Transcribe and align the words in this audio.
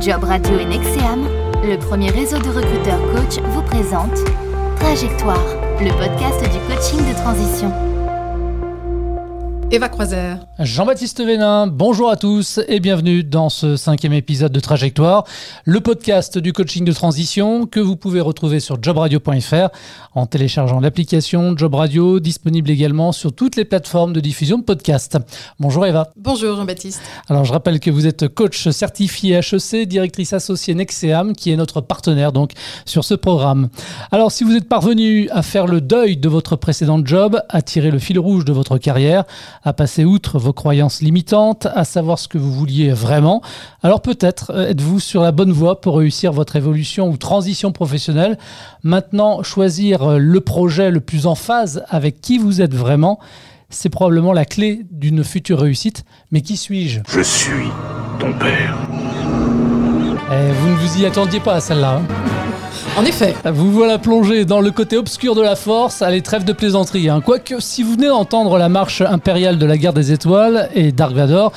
Job 0.00 0.24
Radio 0.24 0.58
et 0.58 0.66
Nexeam, 0.66 1.26
le 1.64 1.76
premier 1.78 2.10
réseau 2.10 2.38
de 2.38 2.48
recruteurs 2.48 3.00
coach, 3.12 3.42
vous 3.42 3.62
présente 3.62 4.14
Trajectoire, 4.78 5.42
le 5.80 5.90
podcast 5.90 6.42
du 6.42 6.58
coaching 6.68 6.98
de 7.08 7.14
transition. 7.14 7.72
Eva 9.70 9.88
Croiser. 9.88 10.34
Jean-Baptiste 10.58 11.22
Vénin, 11.22 11.66
bonjour 11.66 12.08
à 12.10 12.16
tous 12.16 12.60
et 12.66 12.80
bienvenue 12.80 13.22
dans 13.22 13.50
ce 13.50 13.76
cinquième 13.76 14.14
épisode 14.14 14.52
de 14.52 14.60
Trajectoire, 14.60 15.24
le 15.66 15.80
podcast 15.80 16.38
du 16.38 16.54
coaching 16.54 16.82
de 16.82 16.92
transition 16.94 17.66
que 17.66 17.78
vous 17.78 17.94
pouvez 17.94 18.22
retrouver 18.22 18.58
sur 18.58 18.82
jobradio.fr 18.82 19.68
en 20.14 20.24
téléchargeant 20.24 20.80
l'application 20.80 21.54
Job 21.58 21.74
Radio, 21.74 22.20
disponible 22.20 22.70
également 22.70 23.12
sur 23.12 23.34
toutes 23.34 23.56
les 23.56 23.66
plateformes 23.66 24.14
de 24.14 24.20
diffusion 24.20 24.56
de 24.56 24.62
podcasts. 24.62 25.18
Bonjour 25.60 25.84
Eva. 25.84 26.10
Bonjour 26.16 26.56
Jean-Baptiste. 26.56 27.02
Alors 27.28 27.44
je 27.44 27.52
rappelle 27.52 27.78
que 27.78 27.90
vous 27.90 28.06
êtes 28.06 28.26
coach 28.28 28.70
certifié 28.70 29.34
HEC, 29.34 29.86
directrice 29.86 30.32
associée 30.32 30.74
Nexeam, 30.74 31.34
qui 31.36 31.50
est 31.50 31.56
notre 31.56 31.82
partenaire 31.82 32.32
donc 32.32 32.52
sur 32.86 33.04
ce 33.04 33.12
programme. 33.12 33.68
Alors 34.10 34.32
si 34.32 34.42
vous 34.42 34.56
êtes 34.56 34.70
parvenu 34.70 35.28
à 35.32 35.42
faire 35.42 35.66
le 35.66 35.82
deuil 35.82 36.16
de 36.16 36.30
votre 36.30 36.56
précédent 36.56 37.04
job, 37.04 37.42
à 37.50 37.60
tirer 37.60 37.90
le 37.90 37.98
fil 37.98 38.18
rouge 38.18 38.46
de 38.46 38.54
votre 38.54 38.78
carrière, 38.78 39.24
à 39.62 39.74
passer 39.74 40.06
outre 40.06 40.45
vos 40.46 40.52
croyances 40.52 41.02
limitantes, 41.02 41.66
à 41.74 41.84
savoir 41.84 42.20
ce 42.20 42.28
que 42.28 42.38
vous 42.38 42.52
vouliez 42.52 42.90
vraiment, 42.92 43.42
alors 43.82 44.00
peut-être 44.00 44.52
euh, 44.54 44.68
êtes-vous 44.70 45.00
sur 45.00 45.20
la 45.22 45.32
bonne 45.32 45.50
voie 45.50 45.80
pour 45.80 45.98
réussir 45.98 46.32
votre 46.32 46.54
évolution 46.54 47.08
ou 47.08 47.16
transition 47.16 47.72
professionnelle. 47.72 48.38
Maintenant, 48.84 49.42
choisir 49.42 50.02
euh, 50.04 50.18
le 50.18 50.40
projet 50.40 50.92
le 50.92 51.00
plus 51.00 51.26
en 51.26 51.34
phase 51.34 51.82
avec 51.88 52.20
qui 52.20 52.38
vous 52.38 52.62
êtes 52.62 52.74
vraiment, 52.74 53.18
c'est 53.70 53.88
probablement 53.88 54.32
la 54.32 54.44
clé 54.44 54.86
d'une 54.92 55.24
future 55.24 55.58
réussite. 55.60 56.04
Mais 56.30 56.40
qui 56.42 56.56
suis-je? 56.56 57.00
Je 57.08 57.20
suis 57.22 57.68
ton 58.20 58.32
père. 58.34 58.76
Eh, 60.30 60.52
Vous 60.60 60.68
ne 60.68 60.74
vous 60.76 61.02
y 61.02 61.06
attendiez 61.06 61.40
pas 61.40 61.54
à 61.54 61.60
celle-là. 61.60 61.96
hein 61.96 62.35
En 62.96 63.04
effet. 63.04 63.34
Vous 63.52 63.70
voilà 63.72 63.98
plongé 63.98 64.44
dans 64.44 64.60
le 64.60 64.70
côté 64.70 64.96
obscur 64.96 65.34
de 65.34 65.42
la 65.42 65.56
force, 65.56 66.02
allez 66.02 66.22
trêve 66.22 66.44
de 66.44 66.52
plaisanterie. 66.52 67.08
hein. 67.08 67.20
Quoique, 67.24 67.60
si 67.60 67.82
vous 67.82 67.92
venez 67.92 68.08
d'entendre 68.08 68.58
la 68.58 68.68
marche 68.68 69.00
impériale 69.02 69.58
de 69.58 69.66
la 69.66 69.76
guerre 69.76 69.92
des 69.92 70.12
étoiles 70.12 70.68
et 70.74 70.92
Dark 70.92 71.12
Vador, 71.12 71.52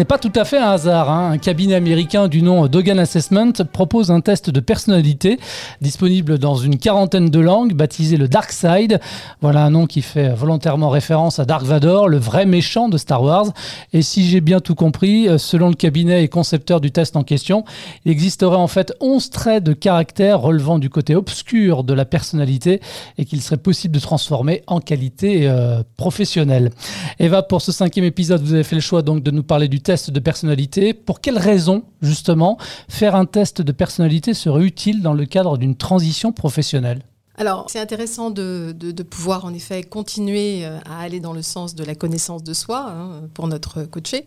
n'est 0.00 0.06
pas 0.06 0.18
tout 0.18 0.32
à 0.34 0.46
fait 0.46 0.56
un 0.56 0.70
hasard. 0.70 1.10
hein. 1.10 1.32
Un 1.32 1.36
cabinet 1.36 1.74
américain 1.74 2.26
du 2.26 2.40
nom 2.40 2.68
Dogan 2.68 2.98
Assessment 2.98 3.52
propose 3.70 4.10
un 4.10 4.22
test 4.22 4.48
de 4.48 4.58
personnalité 4.60 5.38
disponible 5.82 6.38
dans 6.38 6.54
une 6.54 6.78
quarantaine 6.78 7.28
de 7.28 7.38
langues, 7.38 7.74
baptisé 7.74 8.16
le 8.16 8.26
Dark 8.26 8.50
Side. 8.50 8.98
Voilà 9.42 9.62
un 9.62 9.68
nom 9.68 9.84
qui 9.84 10.00
fait 10.00 10.30
volontairement 10.30 10.88
référence 10.88 11.38
à 11.38 11.44
Dark 11.44 11.64
Vador, 11.66 12.08
le 12.08 12.16
vrai 12.16 12.46
méchant 12.46 12.88
de 12.88 12.96
Star 12.96 13.22
Wars. 13.22 13.52
Et 13.92 14.00
si 14.00 14.26
j'ai 14.26 14.40
bien 14.40 14.60
tout 14.60 14.74
compris, 14.74 15.28
euh, 15.28 15.36
selon 15.36 15.68
le 15.68 15.74
cabinet 15.74 16.24
et 16.24 16.28
concepteur 16.28 16.80
du 16.80 16.92
test 16.92 17.14
en 17.14 17.22
question, 17.22 17.66
il 18.06 18.10
existerait 18.10 18.56
en 18.56 18.68
fait 18.68 18.94
11 19.00 19.28
traits 19.28 19.62
de 19.62 19.74
caractère 19.74 20.40
relevant 20.40 20.78
du 20.78 20.88
côté 20.88 21.14
obscur 21.14 21.84
de 21.84 21.92
la 21.92 22.06
personnalité 22.06 22.80
et 23.18 23.26
qu'il 23.26 23.42
serait 23.42 23.58
possible 23.58 23.94
de 23.96 24.00
transformer 24.00 24.62
en 24.66 24.80
qualité 24.80 25.42
euh, 25.46 25.82
professionnelle. 25.98 26.70
Eva, 27.18 27.42
pour 27.42 27.60
ce 27.60 27.70
cinquième 27.70 28.06
épisode, 28.06 28.40
vous 28.40 28.54
avez 28.54 28.64
fait 28.64 28.76
le 28.76 28.80
choix 28.80 29.02
donc 29.02 29.22
de 29.22 29.30
nous 29.30 29.42
parler 29.42 29.68
du 29.68 29.80
test 29.80 29.89
de 29.90 30.20
personnalité. 30.20 30.94
Pour 30.94 31.20
quelles 31.20 31.38
raisons, 31.38 31.82
justement, 32.00 32.58
faire 32.88 33.16
un 33.16 33.26
test 33.26 33.60
de 33.60 33.72
personnalité 33.72 34.34
serait 34.34 34.64
utile 34.64 35.02
dans 35.02 35.14
le 35.14 35.26
cadre 35.26 35.58
d'une 35.58 35.76
transition 35.76 36.32
professionnelle? 36.32 37.02
Alors, 37.40 37.70
c'est 37.70 37.80
intéressant 37.80 38.28
de, 38.28 38.74
de- 38.78 39.02
pouvoir 39.02 39.46
en 39.46 39.54
effet 39.54 39.82
continuer 39.82 40.66
euh, 40.66 40.78
à 40.84 41.00
aller 41.00 41.20
dans 41.20 41.32
le 41.32 41.40
sens 41.40 41.74
de 41.74 41.82
la 41.84 41.94
connaissance 41.94 42.44
de 42.44 42.52
soi 42.52 42.90
hein, 42.90 43.22
pour 43.32 43.48
notre 43.48 43.84
coaché. 43.84 44.26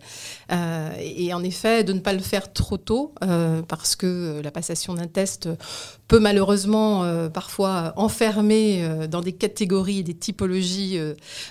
Euh, 0.51 0.89
et 0.99 1.31
en 1.31 1.43
effet, 1.43 1.83
de 1.83 1.93
ne 1.93 1.99
pas 1.99 2.13
le 2.13 2.19
faire 2.19 2.51
trop 2.53 2.77
tôt 2.77 3.13
euh, 3.23 3.61
parce 3.61 3.95
que 3.95 4.41
la 4.43 4.49
passation 4.49 4.95
d'un 4.95 5.05
test 5.05 5.47
peut 6.07 6.19
malheureusement 6.19 7.29
parfois 7.29 7.93
enfermer 7.95 9.07
dans 9.09 9.21
des 9.21 9.31
catégories 9.31 9.99
et 9.99 10.03
des 10.03 10.13
typologies 10.13 10.99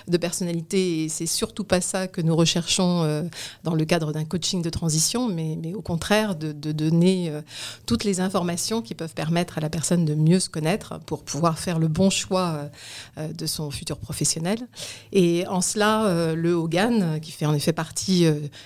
de 0.07 0.17
personnalité. 0.17 1.03
Et 1.03 1.09
c'est 1.09 1.25
surtout 1.25 1.63
pas 1.63 1.81
ça 1.81 2.07
que 2.07 2.21
nous 2.21 2.35
recherchons 2.35 3.29
dans 3.63 3.73
le 3.73 3.85
cadre 3.85 4.13
d'un 4.13 4.23
coaching 4.25 4.61
de 4.61 4.69
transition, 4.69 5.27
mais, 5.27 5.57
mais 5.61 5.73
au 5.73 5.81
contraire 5.81 6.35
de, 6.35 6.51
donner 6.71 7.33
toutes 7.85 8.03
les 8.03 8.21
informations 8.21 8.81
qui 8.81 8.95
peuvent 8.95 9.13
permettre 9.13 9.57
à 9.57 9.61
la 9.61 9.69
personne 9.69 10.05
de 10.05 10.15
mieux 10.15 10.39
se 10.39 10.49
connaître 10.49 10.99
pour 11.05 11.23
pouvoir 11.23 11.52
faire 11.59 11.79
le 11.79 11.87
bon 11.87 12.09
choix 12.09 12.49
euh, 12.49 12.67
euh, 13.17 13.33
de 13.33 13.45
son 13.45 13.71
futur 13.71 13.97
professionnel. 13.97 14.59
Et 15.11 15.45
en 15.47 15.61
cela, 15.61 16.05
euh, 16.05 16.35
le 16.35 16.53
Hogan, 16.53 17.19
qui 17.21 17.31
fait 17.31 17.45
en 17.45 17.53
effet 17.53 17.73
partie 17.73 18.25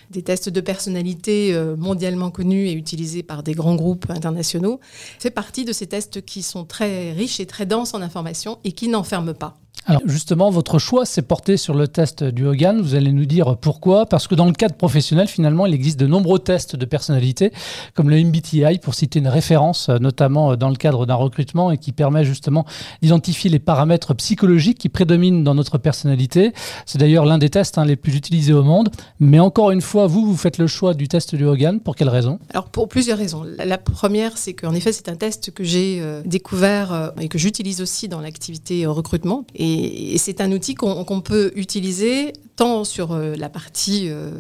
des 0.10 0.22
tests 0.22 0.50
de 0.50 0.62
personnalité 0.62 1.58
mondialement 1.78 2.32
connus 2.32 2.68
et 2.68 2.74
utilisés 2.74 3.24
par 3.24 3.44
des 3.44 3.54
grands 3.54 3.76
groupes 3.76 4.10
internationaux, 4.10 4.80
fait 5.20 5.30
partie 5.30 5.66
de 5.66 5.74
ces 5.74 5.88
tests 5.88 6.24
qui 6.26 6.44
sont 6.44 6.66
très 6.66 7.12
riches 7.12 7.40
et 7.40 7.46
très 7.46 7.66
denses 7.66 7.94
en 7.94 8.02
informations 8.02 8.60
et 8.64 8.72
qui 8.72 8.88
n'enferment 8.88 9.34
pas. 9.34 9.58
Alors 9.90 10.02
justement, 10.06 10.50
votre 10.50 10.80
choix 10.80 11.06
s'est 11.06 11.22
porté 11.22 11.56
sur 11.56 11.74
le 11.74 11.88
test 11.88 12.22
du 12.22 12.46
Hogan. 12.46 12.82
Vous 12.82 12.96
allez 12.96 13.14
nous 13.14 13.26
dire 13.26 13.56
pourquoi. 13.56 14.06
Parce 14.06 14.28
que 14.28 14.36
dans 14.36 14.46
le 14.46 14.52
cadre 14.52 14.76
professionnel, 14.76 15.30
finalement, 15.30 15.66
il 15.66 15.74
existe 15.74 15.98
de 15.98 16.08
nombreux 16.08 16.40
tests 16.40 16.76
de 16.76 16.84
personnalité, 16.84 17.54
comme 17.94 18.10
le 18.10 18.22
MBTI, 18.22 18.80
pour 18.80 18.96
citer 18.96 19.20
une 19.20 19.30
référence, 19.30 19.88
euh, 19.88 19.98
notamment 19.98 20.52
euh, 20.52 20.56
dans 20.58 20.68
le 20.68 20.76
cadre 20.76 21.06
d'un 21.06 21.16
recrutement, 21.16 21.72
et 21.72 21.78
qui 21.78 21.94
permet 21.94 22.26
justement 22.26 22.66
d'identifier 23.02 23.50
les 23.50 23.60
paramètres 23.60 24.14
psychologiques 24.14 24.78
qui 24.78 24.90
prédominent 24.90 25.46
dans 25.46 25.56
notre 25.56 25.78
personnalité. 25.78 26.52
C'est 26.86 26.98
d'ailleurs 26.98 27.24
l'un 27.24 27.38
des 27.38 27.50
tests 27.50 27.78
hein, 27.78 27.86
les 27.86 27.96
plus 27.96 28.18
utilisés 28.18 28.52
au 28.52 28.64
monde. 28.64 28.90
Mais 29.22 29.40
encore 29.40 29.72
une 29.72 29.82
fois, 29.82 30.06
vous, 30.06 30.26
vous 30.26 30.36
faites 30.36 30.58
le 30.58 30.68
choix 30.68 30.96
du 30.96 31.08
test 31.08 31.34
du 31.34 31.46
Hogan. 31.46 31.80
Pour 31.80 31.96
quelle 31.96 32.10
raison? 32.10 32.40
Alors 32.50 32.68
pour 32.68 32.90
plusieurs 32.90 33.18
raisons. 33.18 33.46
La, 33.58 33.78
première, 33.78 34.38
c'est 34.38 34.54
qu'en 34.54 34.74
effet, 34.74 34.92
c'est 34.92 35.08
un 35.08 35.16
test 35.16 35.52
que 35.52 35.64
j'ai 35.64 36.00
euh, 36.02 36.22
découvert 36.26 37.14
et 37.22 37.30
que 37.30 37.38
j'utilise 37.38 37.80
aussi 37.82 38.10
dans 38.10 38.20
l'activité 38.20 38.86
recrutement. 38.86 39.46
Et, 39.56 39.77
et 39.78 40.18
c'est 40.18 40.42
un 40.42 40.52
outil 40.52 40.76
qu'on 40.76 41.22
peut 41.22 41.52
utiliser 41.56 42.34
tant 42.58 42.84
sur 42.84 43.14
euh, 43.14 43.36
la 43.38 43.48
partie 43.50 44.10
euh, 44.10 44.32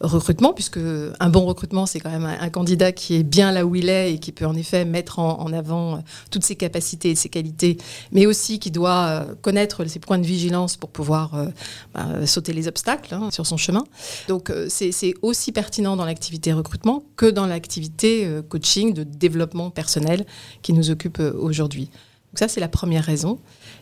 recrutement, 0.00 0.52
puisque 0.52 0.78
un 0.78 1.28
bon 1.28 1.44
recrutement, 1.44 1.86
c'est 1.86 2.00
quand 2.00 2.10
même 2.10 2.24
un, 2.24 2.48
candidat 2.48 2.90
qui 2.90 3.14
est 3.14 3.22
bien 3.22 3.52
là 3.52 3.66
où 3.66 3.76
il 3.76 3.88
est 3.88 4.14
et 4.14 4.18
qui 4.18 4.32
peut 4.32 4.46
en 4.46 4.54
effet 4.54 4.84
mettre 4.84 5.18
en, 5.20 5.52
avant 5.52 5.96
euh, 5.96 5.98
toutes 6.30 6.42
ses 6.42 6.56
capacités 6.56 7.10
et 7.10 7.14
ses 7.14 7.28
qualités, 7.28 7.76
mais 8.12 8.26
aussi 8.26 8.58
qui 8.58 8.70
doit 8.70 9.26
connaître 9.42 9.84
ses 9.84 9.98
points 9.98 10.18
de 10.18 10.26
vigilance 10.26 10.76
pour 10.76 10.88
pouvoir 10.88 11.32
bah, 11.94 12.26
sauter 12.26 12.54
les 12.54 12.66
obstacles 12.66 13.12
hein, 13.12 13.30
sur 13.30 13.46
son 13.46 13.58
chemin. 13.58 13.84
Donc 14.28 14.50
c'est 14.68 15.14
aussi 15.20 15.52
pertinent 15.52 15.96
dans 15.96 16.06
l'activité 16.06 16.54
recrutement 16.54 17.04
que 17.16 17.26
dans 17.26 17.46
l'activité 17.46 18.26
coaching 18.48 18.94
de 18.94 19.02
développement 19.02 19.70
personnel 19.70 20.24
qui 20.62 20.72
nous 20.72 20.90
occupe 20.90 21.20
aujourd'hui. 21.20 21.90
Donc 22.36 22.40
ça, 22.40 22.48
c'est 22.52 22.60
la 22.60 22.68
première 22.68 23.02
raison. 23.02 23.38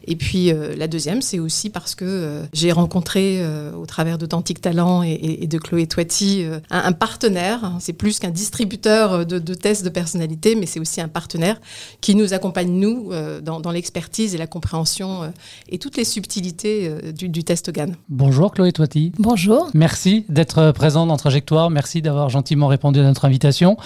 Et 0.06 0.15
puis 0.15 0.53
euh, 0.53 0.76
la 0.76 0.87
deuxième, 0.87 1.22
c'est 1.22 1.41
aussi 1.41 1.70
parce 1.70 1.97
que 1.97 2.04
euh, 2.04 2.42
j'ai 2.53 2.70
rencontré 2.70 3.38
euh, 3.41 3.72
au 3.75 3.84
travers 3.84 4.16
d'Authentique 4.16 4.60
Talent 4.60 5.03
et, 5.03 5.09
et- 5.10 5.42
et 5.42 5.47
de 5.48 5.59
Chloé 5.59 5.88
Toiti 5.88 6.44
euh, 6.44 6.60
un, 6.70 6.84
un 6.84 6.92
partenaire. 6.92 7.72
C'est 7.81 7.94
plus 7.94 8.20
qu'un 8.20 8.31
distributeur 8.31 9.26
de, 9.26 9.41
de 9.41 9.54
tests 9.54 9.84
de 9.84 9.88
personnalité, 9.88 10.54
mais 10.54 10.66
c'est 10.66 10.78
aussi 10.78 11.00
un 11.00 11.09
partenaire 11.09 11.60
qui 12.00 12.15
nous 12.15 12.32
accompagne, 12.32 12.70
nous, 12.70 13.09
euh, 13.10 13.41
dans, 13.41 13.59
dans 13.59 13.72
l'expertise 13.72 14.37
et 14.37 14.38
la 14.38 14.47
compréhension 14.47 15.25
euh, 15.25 15.28
et 15.69 15.78
toutes 15.78 15.97
les 15.97 16.04
subtilités 16.04 16.86
euh, 16.88 17.10
du, 17.10 17.28
du 17.28 17.42
test 17.42 17.72
GAN. 17.72 17.88
Bonjour 18.09 18.53
Chloé 18.53 18.71
Toiti. 18.71 19.10
Bonjour. 19.19 19.69
Merci 19.75 20.26
d'être 20.28 20.71
présent 20.71 21.06
dans 21.06 21.16
Trajectoire. 21.16 21.71
Merci 21.71 22.03
d'avoir 22.03 22.28
gentiment 22.28 22.69
répondu 22.69 23.00
à 23.00 23.03
notre 23.03 23.25
invitation. 23.25 23.76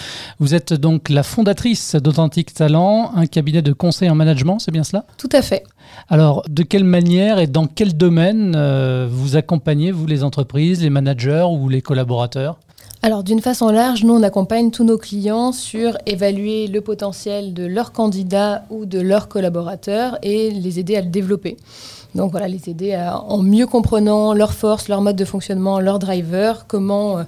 Vous 0.40 0.54
êtes 0.54 0.74
donc 0.74 1.08
la 1.08 1.22
fondatrice 1.22 1.94
d'Authentique 1.94 2.52
Talent, 2.52 3.12
un 3.14 3.26
cabinet 3.26 3.62
de 3.62 3.72
conseil 3.72 4.10
en 4.10 4.14
management, 4.16 4.57
c'est 4.58 4.70
bien 4.70 4.84
cela? 4.84 5.04
Tout 5.16 5.28
à 5.32 5.42
fait. 5.42 5.64
Alors, 6.08 6.42
de 6.48 6.62
quelle 6.62 6.84
manière 6.84 7.38
et 7.38 7.46
dans 7.46 7.66
quel 7.66 7.96
domaine 7.96 8.54
euh, 8.56 9.08
vous 9.10 9.36
accompagnez, 9.36 9.90
vous, 9.90 10.06
les 10.06 10.24
entreprises, 10.24 10.82
les 10.82 10.90
managers 10.90 11.46
ou 11.50 11.68
les 11.68 11.82
collaborateurs? 11.82 12.58
Alors 13.00 13.22
d'une 13.22 13.40
façon 13.40 13.68
large, 13.68 14.02
nous 14.02 14.14
on 14.14 14.24
accompagne 14.24 14.72
tous 14.72 14.82
nos 14.82 14.98
clients 14.98 15.52
sur 15.52 15.96
évaluer 16.04 16.66
le 16.66 16.80
potentiel 16.80 17.54
de 17.54 17.64
leurs 17.64 17.92
candidats 17.92 18.64
ou 18.70 18.86
de 18.86 19.00
leurs 19.00 19.28
collaborateurs 19.28 20.18
et 20.24 20.50
les 20.50 20.80
aider 20.80 20.96
à 20.96 21.02
le 21.02 21.06
développer. 21.06 21.56
Donc 22.16 22.32
voilà, 22.32 22.48
les 22.48 22.68
aider 22.68 22.94
à- 22.94 23.20
en 23.20 23.40
mieux 23.40 23.68
comprenant 23.68 24.34
leurs 24.34 24.52
forces, 24.52 24.88
leur 24.88 25.00
mode 25.00 25.14
de 25.14 25.24
fonctionnement, 25.24 25.78
leurs 25.78 26.00
drivers, 26.00 26.66
comment 26.66 27.18
euh, 27.18 27.22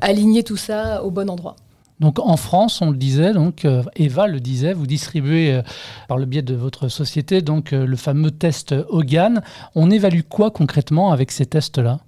aligner 0.00 0.44
tout 0.44 0.56
ça 0.56 1.02
au 1.02 1.10
bon 1.10 1.28
endroit. 1.28 1.56
Donc 2.00 2.20
en 2.20 2.36
France, 2.36 2.80
on 2.80 2.90
le 2.90 2.96
disait, 2.96 3.32
donc 3.32 3.64
euh, 3.64 3.82
Eva 3.96 4.26
le 4.26 4.40
disait, 4.40 4.72
vous 4.72 4.86
distribuez 4.86 5.52
euh, 5.52 5.62
par 6.06 6.16
le 6.16 6.26
biais 6.26 6.42
de 6.42 6.54
votre 6.54 6.88
société 6.88 7.42
donc 7.42 7.72
euh, 7.72 7.86
le 7.86 7.96
fameux 7.96 8.30
test 8.30 8.74
Hogan. 8.88 9.42
On 9.74 9.90
évalue 9.90 10.20
quoi 10.28 10.50
concrètement 10.50 11.10
avec 11.10 11.32
ces 11.32 11.46
tests-là? 11.46 11.98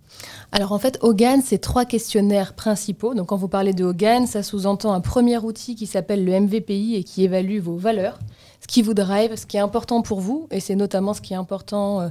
Alors 0.53 0.73
en 0.73 0.79
fait, 0.79 0.99
Hogan, 1.01 1.41
c'est 1.45 1.59
trois 1.59 1.85
questionnaires 1.85 2.55
principaux. 2.55 3.15
Donc 3.15 3.29
quand 3.29 3.37
vous 3.37 3.49
parlez 3.49 3.73
de 3.73 3.85
Hogan, 3.85 4.27
ça 4.27 4.43
sous-entend 4.43 4.93
un 4.93 5.01
premier 5.01 5.39
outil 5.39 5.75
qui 5.75 5.87
s'appelle 5.87 6.25
le 6.25 6.39
MVPI 6.41 6.97
et 6.97 7.05
qui 7.05 7.25
évalue 7.25 7.59
vos 7.59 7.77
valeurs. 7.77 8.19
Ce 8.61 8.67
qui 8.67 8.83
vous 8.83 8.95
drive, 8.95 9.35
ce 9.37 9.47
qui 9.47 9.57
est 9.57 9.61
important 9.61 10.03
pour 10.03 10.21
vous, 10.21 10.47
et 10.51 10.61
c'est 10.61 10.77
notamment 10.77 11.15
ce 11.15 11.21
qui 11.21 11.33
est 11.33 11.37
important 11.37 12.01
euh, 12.01 12.09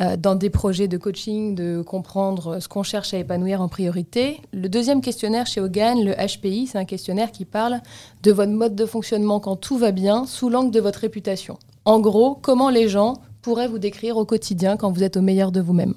euh, 0.00 0.16
dans 0.16 0.34
des 0.34 0.50
projets 0.50 0.88
de 0.88 0.96
coaching, 0.96 1.54
de 1.54 1.82
comprendre 1.82 2.60
ce 2.60 2.68
qu'on 2.68 2.82
cherche 2.82 3.14
à 3.14 3.18
épanouir 3.18 3.60
en 3.60 3.68
priorité. 3.68 4.40
Le 4.52 4.68
deuxième 4.68 5.00
questionnaire 5.00 5.46
chez 5.46 5.60
Hogan, 5.60 6.02
le 6.02 6.12
HPI, 6.12 6.68
c'est 6.68 6.78
un 6.78 6.84
questionnaire 6.84 7.32
qui 7.32 7.44
parle 7.44 7.80
de 8.22 8.32
votre 8.32 8.52
mode 8.52 8.74
de 8.74 8.86
fonctionnement 8.86 9.40
quand 9.40 9.56
tout 9.56 9.78
va 9.78 9.92
bien, 9.92 10.26
sous 10.26 10.48
l'angle 10.48 10.70
de 10.70 10.80
votre 10.80 11.00
réputation. 11.00 11.58
En 11.84 12.00
gros, 12.00 12.34
comment 12.34 12.70
les 12.70 12.88
gens 12.88 13.14
pourraient 13.42 13.68
vous 13.68 13.78
décrire 13.78 14.16
au 14.16 14.24
quotidien 14.24 14.76
quand 14.76 14.90
vous 14.92 15.02
êtes 15.02 15.16
au 15.16 15.22
meilleur 15.22 15.52
de 15.52 15.60
vous-même. 15.60 15.94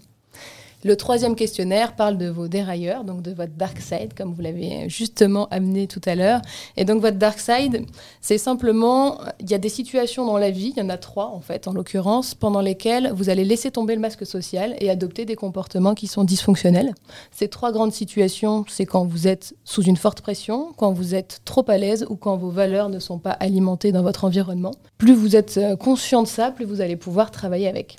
Le 0.84 0.98
troisième 0.98 1.36
questionnaire 1.36 1.96
parle 1.96 2.18
de 2.18 2.28
vos 2.28 2.50
dérailleurs, 2.50 3.06
donc 3.06 3.22
de 3.22 3.32
votre 3.32 3.54
dark 3.54 3.80
side, 3.80 4.14
comme 4.16 4.34
vous 4.34 4.42
l'avez 4.42 4.90
justement 4.90 5.48
amené 5.50 5.88
tout 5.88 6.02
à 6.06 6.16
l'heure. 6.16 6.42
Et 6.76 6.84
donc 6.84 7.02
votre 7.02 7.18
dark 7.18 7.40
side, 7.40 7.86
c'est 8.20 8.38
simplement, 8.38 9.20
il 9.40 9.50
y 9.50 9.54
a 9.54 9.58
des 9.58 9.70
situations 9.70 10.26
dans 10.26 10.38
la 10.38 10.52
vie, 10.52 10.74
il 10.76 10.80
y 10.80 10.86
en 10.86 10.90
a 10.90 10.98
trois 10.98 11.28
en 11.28 11.40
fait, 11.40 11.68
en 11.70 11.74
l'occurrence, 11.74 12.36
pendant 12.36 12.60
lesquelles 12.60 13.14
vous 13.16 13.30
allez 13.30 13.46
laisser 13.46 13.72
tomber 13.72 13.96
le 13.96 14.02
masque 14.02 14.26
social 14.26 14.76
et 14.80 14.90
adopter 14.90 15.24
des 15.24 15.36
comportements 15.36 15.94
qui 15.94 16.08
sont 16.08 16.26
dysfonctionnels. 16.26 16.94
Ces 17.32 17.48
trois 17.48 17.72
grandes 17.72 17.94
situations, 17.94 18.66
c'est 18.68 18.86
quand 18.86 19.06
vous 19.06 19.28
êtes 19.28 19.56
sous 19.64 19.84
une 19.84 19.98
forte 19.98 20.20
pression, 20.20 20.74
quand 20.76 20.92
vous 20.92 21.16
êtes 21.16 21.40
trop 21.46 21.64
à 21.70 21.78
l'aise 21.78 22.06
ou 22.10 22.18
quand 22.18 22.36
vos 22.36 22.50
valeurs 22.50 22.90
ne 22.90 23.00
sont 23.00 23.20
pas 23.20 23.32
alimentées 23.32 23.94
dans 23.94 24.04
votre 24.04 24.26
environnement. 24.26 24.74
Plus 24.98 25.14
vous 25.14 25.38
êtes 25.38 25.58
euh, 25.58 25.76
conscient 25.78 26.24
de 26.24 26.28
ça, 26.28 26.52
plus 26.52 26.66
vous 26.66 26.82
allez 26.82 26.98
pouvoir 26.98 27.32
travailler 27.32 27.70
avec. 27.70 27.98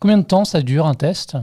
Combien 0.00 0.18
de 0.18 0.22
temps 0.24 0.44
ça 0.44 0.60
dure 0.60 0.86
un 0.86 0.94
test? 0.94 1.36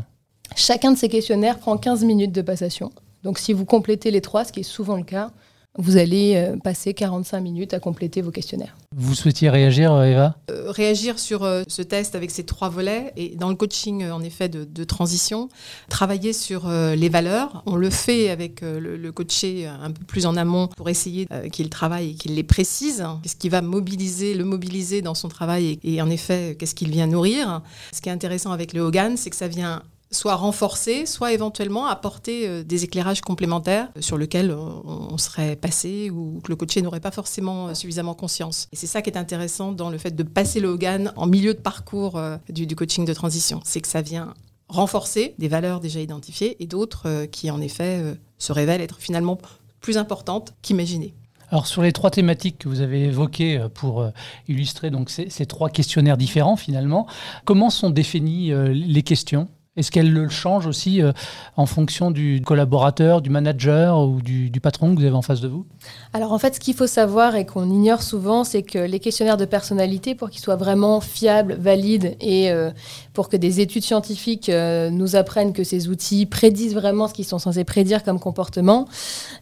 Chacun 0.56 0.92
de 0.92 0.98
ces 0.98 1.09
questionnaires 1.09 1.59
prend 1.59 1.77
15 1.77 2.03
minutes 2.03 2.31
de 2.31 2.42
passation. 2.42 2.92
Donc 3.24 3.39
si 3.39 3.53
vous 3.53 3.65
complétez 3.65 4.12
les 4.12 4.21
trois, 4.21 4.45
ce 4.45 4.51
qui 4.51 4.62
est 4.62 4.63
souvent 4.63 4.98
le 4.98 5.03
cas, 5.03 5.31
vous 5.77 5.95
allez 5.95 6.33
euh, 6.36 6.57
passer 6.57 6.94
45 6.94 7.39
minutes 7.39 7.74
à 7.74 7.80
compléter 7.80 8.21
vos 8.21 8.31
questionnaires. 8.31 8.75
Vous 8.94 9.15
souhaitiez 9.15 9.50
réagir, 9.50 9.94
euh, 9.94 10.03
Eva? 10.03 10.36
Euh, 10.50 10.69
Réagir 10.69 11.18
sur 11.18 11.48
ce 11.68 11.81
test 11.81 12.15
avec 12.15 12.30
ces 12.30 12.44
trois 12.44 12.68
volets 12.68 13.13
et 13.15 13.36
dans 13.38 13.48
le 13.48 13.56
coaching, 13.56 14.09
en 14.09 14.21
effet, 14.21 14.50
de, 14.50 14.83
transition, 14.83 15.48
travailler 15.89 16.33
sur 16.33 16.69
les 16.69 17.09
valeurs. 17.09 17.63
On 17.65 17.75
le 17.75 17.89
fait 17.89 18.30
avec 18.30 18.62
le, 18.62 19.12
coaché 19.12 19.68
un 19.68 19.92
peu 19.92 20.04
plus 20.06 20.25
en 20.25 20.36
amont 20.36 20.68
pour 20.68 20.89
essayer 20.89 21.27
qu'il 21.51 21.69
travaille 21.69 22.12
et 22.12 22.13
qu'il 22.15 22.36
les 22.36 22.44
précise. 22.44 23.06
Qu'est-ce 23.24 23.36
qui 23.36 23.50
va 23.50 23.62
mobiliser, 23.62 24.33
le 24.33 24.44
mobiliser 24.44 25.01
dans 25.01 25.15
son 25.15 25.30
travail 25.30 25.80
et, 25.83 25.95
et 25.95 26.01
en 26.01 26.09
effet, 26.09 26.56
qu'est-ce 26.57 26.75
qu'il 26.75 26.89
vient 26.89 27.07
nourrir? 27.07 27.62
Ce 27.94 28.01
qui 28.01 28.09
est 28.09 28.12
intéressant 28.12 28.51
avec 28.51 28.74
le 28.74 28.81
Hogan, 28.81 29.18
c'est 29.18 29.30
que 29.30 29.36
ça 29.36 29.47
vient 29.47 29.83
soit 30.12 30.36
renforcer, 30.36 31.06
soit 31.06 31.31
éventuellement 31.31 31.88
apporter 31.88 32.48
euh, 32.48 32.63
des 32.63 32.84
éclairages 32.84 33.22
complémentaires 33.22 33.88
sur 34.00 34.18
lesquels 34.18 34.52
on, 34.52 35.18
serait 35.18 35.56
passé 35.56 36.10
ou 36.10 36.40
que 36.44 36.52
le 36.52 36.56
coaché 36.56 36.81
n'aurait 36.81 37.00
pas 37.00 37.12
forcément 37.12 37.69
euh, 37.69 37.74
suffisamment 37.74 38.13
conscience. 38.13 38.68
Et 38.74 38.75
c'est 38.75 38.88
ça 38.88 39.02
qui 39.02 39.10
est 39.10 39.18
intéressant 39.18 39.72
dans 39.72 39.90
le 39.90 39.98
fait 39.98 40.12
de 40.16 40.24
passer 40.24 40.60
le 40.60 40.68
Hogan 40.68 41.13
en 41.16 41.28
milieu 41.28 41.54
de 41.54 41.60
parcours 41.60 42.18
euh, 42.18 42.38
du, 42.50 42.75
coaching 42.75 43.06
de 43.06 43.13
transition. 43.13 43.62
C'est 43.63 43.81
que 43.81 43.88
ça 43.88 44.02
vient 44.02 44.34
renforcer 44.68 45.36
des 45.38 45.48
valeurs 45.48 45.80
déjà 45.80 46.00
identifiées 46.00 46.62
et 46.62 46.68
d'autres 46.68 47.25
qui 47.25 47.52
en 47.52 47.60
effet 47.60 48.02
se 48.38 48.54
révèlent 48.54 48.80
être 48.80 49.00
finalement 49.00 49.38
plus 49.81 49.98
importantes 49.98 50.54
qu'imaginées. 50.62 51.14
Alors 51.50 51.68
sur 51.68 51.81
les 51.81 51.92
trois 51.92 52.10
thématiques 52.10 52.60
que 52.60 52.69
vous 52.69 52.80
avez 52.80 53.04
évoquées 53.04 53.68
pour 53.74 54.10
illustrer 54.48 54.90
donc 54.90 55.10
ces, 55.10 55.30
ces 55.30 55.46
trois 55.46 55.69
questionnaires 55.69 56.16
différents 56.16 56.56
finalement, 56.56 57.06
comment 57.44 57.69
sont 57.69 57.90
définies 57.90 58.54
les 58.72 59.04
questions? 59.04 59.50
Est-ce 59.77 59.89
qu'elle 59.89 60.12
le 60.12 60.27
change 60.27 60.68
aussi 60.68 61.01
euh, 61.01 61.13
en 61.56 61.65
fonction 61.65 62.12
du 62.12 62.41
collaborateur, 62.45 63.21
du 63.21 63.29
manager 63.29 64.01
ou 64.01 64.21
du, 64.21 64.51
patron 64.62 64.94
que 64.94 65.00
vous 65.00 65.06
avez 65.06 65.15
en 65.15 65.21
face 65.21 65.39
de 65.39 65.47
vous? 65.47 65.65
Alors 66.12 66.33
en 66.33 66.39
fait, 66.39 66.56
ce 66.56 66.59
qu'il 66.59 66.73
faut 66.73 66.88
savoir 66.88 67.38
et 67.38 67.45
qu'on 67.45 67.69
ignore 67.69 68.01
souvent, 68.01 68.44
c'est 68.44 68.63
que 68.63 68.79
les 68.79 69.00
questionnaires 69.00 69.38
de 69.38 69.45
personnalité, 69.45 70.13
pour 70.13 70.29
qu'ils 70.29 70.41
soient 70.41 70.57
vraiment 70.57 71.00
fiables, 71.00 71.53
valides 71.53 72.18
et 72.19 72.51
euh, 72.51 72.71
pour 73.13 73.29
que 73.29 73.38
des 73.38 73.62
études 73.62 73.83
scientifiques 73.83 74.50
euh, 74.50 74.89
nous 74.89 75.15
apprennent 75.15 75.53
que 75.53 75.63
ces 75.63 75.88
outils 75.88 76.25
prédisent 76.25 76.75
vraiment 76.75 77.07
ce 77.07 77.13
qu'ils 77.13 77.25
sont 77.25 77.39
censés 77.39 77.63
prédire 77.63 78.03
comme 78.03 78.19
comportement, 78.19 78.89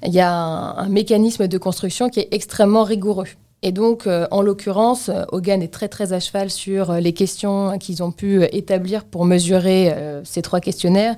il 0.05 0.13
y 0.13 0.19
a 0.19 0.31
un 0.31 0.89
mécanisme 0.89 1.47
de 1.47 1.57
construction 1.57 2.07
qui 2.09 2.19
est 2.19 2.27
extrêmement 2.31 2.83
rigoureux. 2.83 3.27
Et 3.61 3.73
donc, 3.73 4.07
euh, 4.07 4.25
en 4.31 4.41
l'occurrence, 4.41 5.09
euh, 5.09 5.25
Hogan 5.33 5.61
est 5.61 5.67
très 5.67 5.89
très 5.89 6.13
à 6.13 6.21
cheval 6.21 6.50
sur 6.50 6.91
euh, 6.91 7.00
les 7.01 7.11
questions 7.11 7.77
qu'ils 7.77 8.01
ont 8.01 8.11
pu 8.11 8.44
établir 8.53 9.03
pour 9.03 9.25
mesurer 9.25 9.94
ces 10.23 10.41
trois 10.41 10.59
questionnaires. 10.59 11.15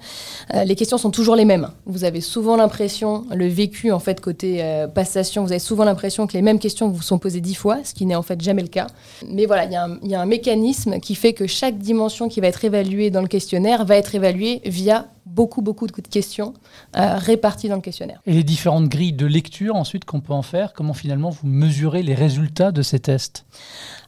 les 0.65 0.75
questions 0.75 0.97
sont 0.97 1.11
toujours 1.11 1.35
les 1.35 1.45
mêmes. 1.45 1.69
Vous 1.85 2.03
avez 2.03 2.21
souvent 2.21 2.55
l'impression, 2.55 3.25
le 3.33 3.47
vécu 3.47 3.91
en 3.91 3.99
fait 3.99 4.19
côté 4.19 4.63
passation, 4.93 5.43
vous 5.43 5.51
avez 5.51 5.59
souvent 5.59 5.83
l'impression 5.83 6.27
que 6.27 6.33
les 6.33 6.41
mêmes 6.41 6.59
questions 6.59 6.89
vous 6.89 7.01
sont 7.01 7.19
posées 7.19 7.41
dix 7.41 7.55
fois, 7.55 7.79
ce 7.83 7.93
qui 7.93 8.05
n'est 8.05 8.15
en 8.15 8.21
fait 8.21 8.41
jamais 8.41 8.61
le 8.61 8.67
cas. 8.67 8.87
Mais 9.27 9.45
voilà, 9.45 9.65
il 9.65 9.71
y, 9.71 10.09
y, 10.09 10.15
a 10.15 10.21
un 10.21 10.25
mécanisme 10.25 10.99
qui 10.99 11.15
fait 11.15 11.33
que 11.33 11.47
chaque 11.47 11.77
dimension 11.77 12.29
qui 12.29 12.41
va 12.41 12.47
être 12.47 12.63
évaluée 12.63 13.09
dans 13.09 13.21
le 13.21 13.27
questionnaire 13.27 13.85
va 13.85 13.97
être 13.97 14.15
évaluée 14.15 14.61
via 14.65 15.07
beaucoup, 15.33 15.61
beaucoup 15.61 15.87
de 15.87 15.91
questions 15.91 16.53
euh, 16.95 17.15
réparties 17.15 17.69
dans 17.69 17.75
le 17.75 17.81
questionnaire. 17.81 18.21
Et 18.25 18.33
les 18.33 18.43
différentes 18.43 18.89
grilles 18.89 19.13
de 19.13 19.25
lecture 19.25 19.75
ensuite 19.75 20.05
qu'on 20.05 20.19
peut 20.19 20.33
en 20.33 20.41
faire, 20.41 20.73
comment 20.73 20.93
finalement 20.93 21.29
vous 21.29 21.47
mesurez 21.47 22.03
les 22.03 22.15
résultats 22.15 22.71
de 22.71 22.81
ces 22.81 22.99
tests? 22.99 23.45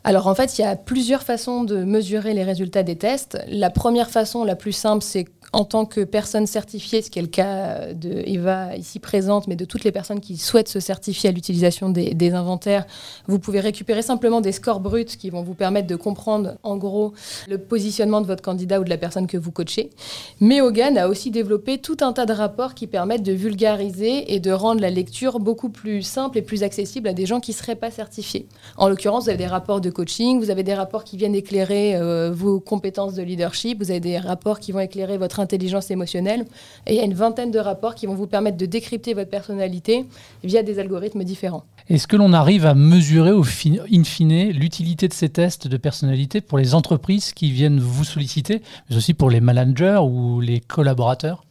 Alors 0.04 0.28
en 0.28 0.36
fait, 0.36 0.58
il 0.58 0.62
y 0.62 0.66
a 0.66 0.76
plusieurs 0.76 1.24
façons 1.24 1.64
de 1.64 1.84
mesurer 1.84 2.34
les 2.34 2.44
résultats 2.44 2.84
des 2.84 2.98
tests. 2.98 3.38
La 3.48 3.70
première 3.70 4.10
façon, 4.10 4.44
la 4.44 4.56
plus 4.56 4.74
simple, 4.74 5.04
c'est 5.04 5.26
en 5.54 5.66
tant 5.66 5.86
que 5.86 6.04
personne 6.04 6.48
certifiée, 6.48 7.04
ce 7.04 7.12
qui 7.12 7.20
est 7.20 7.22
le 7.22 7.28
cas 7.28 7.94
de 7.94 8.24
Eva 8.26 8.76
ici 8.76 8.98
présente, 8.98 9.48
mais 9.48 9.56
de 9.56 9.66
toutes 9.66 9.84
les 9.84 9.92
personnes 9.92 10.20
qui 10.20 10.38
souhaitent 10.38 10.68
se 10.68 10.80
certifier 10.80 11.30
à 11.30 11.32
l'utilisation 11.32 11.90
des, 11.90 12.34
inventaires, 12.34 12.86
vous 13.28 13.38
pouvez 13.38 13.60
récupérer 13.60 14.02
simplement 14.02 14.42
des 14.42 14.52
scores 14.52 14.80
bruts 14.80 15.06
qui 15.06 15.30
vont 15.30 15.44
vous 15.44 15.54
permettre 15.54 15.88
de 15.88 15.96
comprendre 15.96 16.56
en 16.64 16.78
gros 16.78 17.14
le 17.48 17.60
positionnement 17.60 18.22
de 18.22 18.26
votre 18.26 18.42
candidat 18.42 18.80
ou 18.80 18.84
de 18.84 18.90
la 18.90 18.98
personne 18.98 19.28
que 19.28 19.38
vous 19.38 19.52
coachez. 19.52 19.92
Mais 20.40 20.62
Hogan 20.62 20.98
a 20.98 21.08
aussi 21.08 21.30
développé 21.30 21.78
tout 21.78 21.98
un 22.02 22.14
tas 22.14 22.26
de 22.26 22.34
rapports 22.34 22.74
qui 22.74 22.88
permettent 22.88 23.24
de 23.24 23.34
vulgariser 23.34 24.34
et 24.34 24.40
de 24.40 24.52
rendre 24.52 24.82
la 24.82 24.90
lecture 24.90 25.40
beaucoup 25.40 25.70
plus 25.70 26.02
simple 26.02 26.40
et 26.40 26.42
plus 26.42 26.64
accessible 26.64 27.08
à 27.08 27.14
des 27.14 27.28
gens 27.28 27.40
qui 27.40 27.52
ne 27.52 27.56
seraient 27.58 27.76
pas 27.76 27.92
certifiés. 27.92 28.48
En 28.78 28.90
l'occurrence, 28.90 29.26
vous 29.26 29.30
avez 29.30 29.38
des 29.38 29.48
rapports 29.48 29.82
de 29.82 29.92
coaching, 29.92 30.40
vous 30.40 30.50
avez 30.50 30.64
des 30.64 30.74
rapports 30.74 31.04
qui 31.04 31.18
viennent 31.18 31.36
éclairer 31.36 31.96
euh, 31.96 32.32
vos 32.34 32.60
compétences 32.60 33.14
de 33.14 33.22
leadership, 33.22 33.78
vous 33.84 33.92
avez 33.92 34.00
des 34.00 34.18
rapports 34.18 34.60
qui 34.60 34.72
vont 34.72 34.80
éclairer 34.80 35.18
votre 35.18 35.40
intelligence 35.44 35.92
émotionnelle. 35.92 36.46
Et 36.88 36.94
il 36.94 36.98
y 36.98 37.00
a 37.00 37.04
une 37.04 37.14
vingtaine 37.14 37.52
de 37.52 37.60
rapports 37.60 37.94
qui 37.94 38.08
vont 38.08 38.16
vous 38.16 38.28
permettre 38.28 38.58
de 38.58 38.66
décrypter 38.66 39.14
votre 39.14 39.30
personnalité 39.30 40.06
via 40.44 40.64
des 40.64 40.80
algorithmes 40.80 41.24
différents. 41.24 41.64
Est-ce 41.90 42.08
que 42.08 42.16
l'on 42.16 42.34
arrive 42.34 42.66
à 42.66 42.74
mesurer 42.74 43.32
in 43.32 44.04
fine 44.04 44.50
l'utilité 44.52 45.08
de 45.08 45.14
ces 45.14 45.30
tests 45.30 45.68
de 45.68 45.78
personnalité 45.78 46.42
pour 46.42 46.58
les 46.58 46.74
entreprises 46.74 47.34
qui 47.34 47.52
viennent 47.52 47.80
vous 47.80 48.06
solliciter, 48.06 48.62
mais 48.90 48.96
aussi 48.96 49.14
pour 49.14 49.30
les 49.30 49.42
managers 49.42 50.00
ou 50.02 50.40
les 50.40 50.60
collaborateurs? 50.60 51.44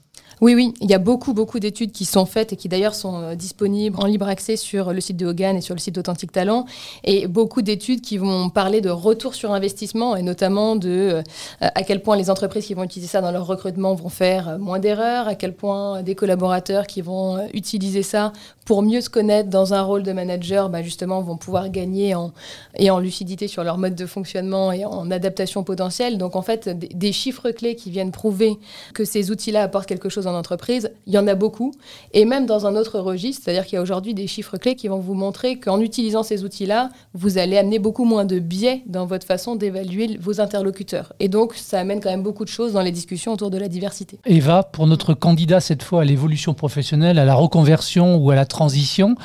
Oui, 0.42 0.56
oui, 0.56 0.74
il 0.80 0.90
y 0.90 0.94
a 0.94 0.98
beaucoup, 0.98 1.34
beaucoup 1.34 1.60
d'études 1.60 1.92
qui 1.92 2.04
sont 2.04 2.26
faites 2.26 2.52
et 2.52 2.56
qui 2.56 2.68
d'ailleurs 2.68 2.96
sont 2.96 3.22
euh, 3.22 3.34
disponibles 3.36 3.96
en 4.00 4.06
libre 4.06 4.26
accès 4.26 4.56
sur 4.56 4.92
le 4.92 5.00
site 5.00 5.16
de 5.16 5.24
Hogan 5.24 5.56
et 5.56 5.60
sur 5.60 5.72
le 5.72 5.78
site 5.78 5.94
d'Authentique 5.94 6.32
Talent. 6.32 6.66
Et 7.04 7.28
beaucoup 7.28 7.62
d'études 7.62 8.00
qui 8.00 8.18
vont 8.18 8.50
parler 8.50 8.80
de 8.80 8.90
retour 8.90 9.36
sur 9.36 9.52
investissement 9.52 10.16
et 10.16 10.22
notamment 10.22 10.74
de 10.74 10.88
euh, 10.90 11.22
à 11.60 11.84
quel 11.84 12.02
point 12.02 12.16
les 12.16 12.28
entreprises 12.28 12.66
qui 12.66 12.74
vont 12.74 12.82
utiliser 12.82 13.08
ça 13.08 13.20
dans 13.20 13.30
leur 13.30 13.46
recrutement 13.46 13.94
vont 13.94 14.08
faire 14.08 14.48
euh, 14.48 14.58
moins 14.58 14.80
d'erreurs, 14.80 15.28
à 15.28 15.36
quel 15.36 15.54
point 15.54 16.02
des 16.02 16.16
collaborateurs 16.16 16.88
qui 16.88 17.02
vont 17.02 17.46
utiliser 17.54 18.02
ça 18.02 18.32
pour 18.64 18.82
mieux 18.82 19.00
se 19.00 19.10
connaître 19.10 19.48
dans 19.48 19.74
un 19.74 19.82
rôle 19.82 20.02
de 20.02 20.12
manager, 20.12 20.70
bah 20.70 20.82
justement, 20.82 21.20
vont 21.20 21.36
pouvoir 21.36 21.70
gagner 21.70 22.14
en, 22.14 22.32
et 22.76 22.90
en 22.90 22.98
lucidité 22.98 23.48
sur 23.48 23.64
leur 23.64 23.78
mode 23.78 23.94
de 23.94 24.06
fonctionnement 24.06 24.72
et 24.72 24.84
en 24.84 25.10
adaptation 25.10 25.64
potentielle. 25.64 26.18
Donc 26.18 26.36
en 26.36 26.42
fait, 26.42 26.68
des 26.68 27.12
chiffres 27.12 27.50
clés 27.50 27.76
qui 27.76 27.90
viennent 27.90 28.12
prouver 28.12 28.58
que 28.94 29.04
ces 29.04 29.30
outils-là 29.30 29.62
apportent 29.62 29.88
quelque 29.88 30.08
chose 30.08 30.26
en 30.26 30.31
entreprise, 30.34 30.90
il 31.06 31.12
y 31.12 31.18
en 31.18 31.26
a 31.26 31.34
beaucoup. 31.34 31.72
Et 32.12 32.24
même 32.24 32.46
dans 32.46 32.66
un 32.66 32.76
autre 32.76 32.98
registre, 32.98 33.42
c'est-à-dire 33.44 33.64
qu'il 33.64 33.76
y 33.76 33.78
a 33.78 33.82
aujourd'hui 33.82 34.14
des 34.14 34.26
chiffres 34.26 34.56
clés 34.56 34.74
qui 34.74 34.88
vont 34.88 34.98
vous 34.98 35.14
montrer 35.14 35.58
qu'en 35.58 35.80
utilisant 35.80 36.22
ces 36.22 36.44
outils-là, 36.44 36.90
vous 37.14 37.38
allez 37.38 37.58
amener 37.58 37.78
beaucoup 37.78 38.04
moins 38.04 38.24
de 38.24 38.38
biais 38.38 38.82
dans 38.86 39.06
votre 39.06 39.26
façon 39.26 39.56
d'évaluer 39.56 40.18
vos 40.20 40.40
interlocuteurs. 40.40 41.12
Et 41.20 41.28
donc, 41.28 41.54
ça 41.54 41.80
amène 41.80 42.00
quand 42.00 42.10
même 42.10 42.22
beaucoup 42.22 42.44
de 42.44 42.50
choses 42.50 42.72
dans 42.72 42.82
les 42.82 42.92
discussions 42.92 43.32
autour 43.32 43.50
de 43.50 43.58
la 43.58 43.68
diversité. 43.68 44.18
Eva, 44.26 44.62
pour 44.62 44.86
notre 44.86 45.14
candidat 45.14 45.60
cette 45.60 45.82
fois 45.82 46.02
à 46.02 46.04
l'évolution 46.04 46.54
professionnelle, 46.54 47.18
à 47.18 47.24
la 47.24 47.34
reconversion 47.34 48.16
ou 48.16 48.30
à 48.30 48.34
la 48.34 48.46
transition, 48.46 49.16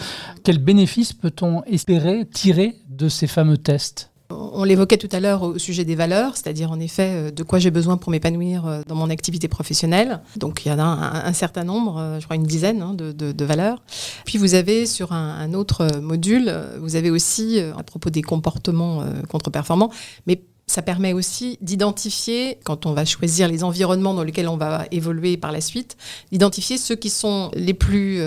quels 0.43 0.59
bénéfices 0.59 1.13
peut-on 1.13 1.63
espérer 1.63 2.25
tirer 2.25 2.75
de 2.89 3.09
ces 3.09 3.27
fameux 3.27 3.57
tests? 3.57 4.11
On 4.57 4.63
l'évoquait 4.63 4.97
tout 4.97 5.09
à 5.11 5.19
l'heure 5.19 5.43
au 5.43 5.59
sujet 5.59 5.85
des 5.85 5.93
valeurs, 5.93 6.35
c'est-à-dire 6.35 6.71
en 6.71 6.79
effet 6.79 7.09
euh, 7.13 7.31
de 7.31 7.43
quoi 7.43 7.59
j'ai 7.59 7.69
besoin 7.69 7.95
pour 7.95 8.11
m'épanouir 8.11 8.65
euh, 8.65 8.81
dans 8.87 8.95
mon 8.95 9.09
activité 9.11 9.47
professionnelle. 9.47 10.19
Donc 10.35 10.65
il 10.65 10.69
y 10.69 10.71
en 10.71 10.79
a 10.79 10.83
un, 10.83 11.33
certain 11.33 11.63
nombre, 11.63 11.99
euh, 11.99 12.19
je 12.19 12.25
crois 12.25 12.35
une 12.35 12.43
dizaine 12.43 12.81
hein, 12.81 12.95
de, 12.95 13.45
valeurs. 13.45 13.83
Puis 14.25 14.39
vous 14.39 14.55
avez 14.55 14.87
sur 14.87 15.13
un, 15.13 15.53
autre 15.53 15.99
module, 16.01 16.53
vous 16.81 16.95
avez 16.95 17.11
aussi 17.11 17.59
à 17.59 17.83
propos 17.83 18.09
des 18.09 18.21
comportements 18.21 19.05
contre-performants, 19.29 19.91
mais 20.25 20.41
ça 20.65 20.81
permet 20.81 21.13
aussi 21.13 21.57
d'identifier, 21.61 22.57
quand 22.65 22.85
on 22.85 22.93
va 22.93 23.05
choisir 23.05 23.47
les 23.47 23.63
environnements 23.63 24.13
dans 24.13 24.23
lesquels 24.23 24.49
on 24.49 24.57
va 24.57 24.85
évoluer 24.91 25.37
par 25.37 25.53
la 25.53 25.61
suite, 25.61 25.95
d'identifier 26.31 26.77
ceux 26.77 26.95
qui 26.95 27.09
sont 27.09 27.51
les 27.53 27.73
plus 27.73 28.21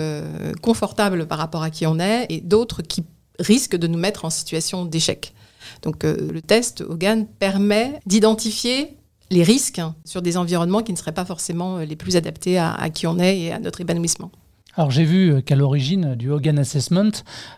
confortables 0.61 1.27
par 1.27 1.37
rapport 1.37 1.61
à 1.61 1.69
qui 1.69 1.85
on 1.85 1.99
est 1.99 2.25
et 2.29 2.41
d'autres 2.41 2.81
qui 2.81 3.03
risquent 3.37 3.75
de 3.75 3.87
nous 3.87 3.99
mettre 3.99 4.25
en 4.25 4.31
situation 4.31 4.85
d'échec. 4.85 5.33
Donc 5.81 6.03
le 6.03 6.41
test 6.41 6.81
Hogan 6.81 7.25
permet 7.39 7.99
d'identifier 8.05 8.97
les 9.29 9.43
risques 9.43 9.81
sur 10.05 10.21
des 10.21 10.37
environnements 10.37 10.81
qui 10.81 10.91
ne 10.91 10.97
seraient 10.97 11.13
pas 11.13 11.25
forcément 11.25 11.77
les 11.79 11.95
plus 11.95 12.17
adaptés 12.17 12.59
à, 12.59 12.89
qui 12.93 13.07
on 13.07 13.17
est 13.17 13.39
et 13.39 13.51
à 13.51 13.59
notre 13.59 13.81
épanouissement. 13.81 14.31
Alors 14.75 14.91
j'ai 14.91 15.03
vu 15.03 15.41
qu'à 15.43 15.55
l'origine 15.55 16.15
du 16.15 16.29
Hogan 16.29 16.57
Assessment, 16.59 17.11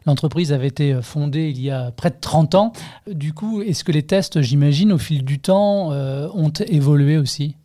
l'entreprise 0.06 0.52
avait 0.52 0.68
été 0.68 1.00
fondée 1.02 1.50
il 1.50 1.62
y 1.62 1.70
a 1.70 1.92
près 1.92 2.10
de 2.10 2.16
30 2.20 2.56
ans. 2.56 2.74
Du 3.08 3.34
coup, 3.34 3.62
est-ce 3.62 3.84
que 3.84 3.92
les 3.92 4.04
tests, 4.04 4.42
j'imagine, 4.42 4.92
au 4.92 4.98
fil 4.98 5.24
du 5.24 5.40
temps, 5.40 5.92
euh, 5.92 6.28
ont 6.34 6.54
évolué 6.68 7.18
aussi? 7.18 7.56